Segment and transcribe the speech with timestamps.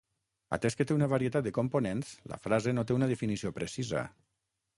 [0.55, 4.05] Atès que té una varietat de components, la frase no té una definició precisa.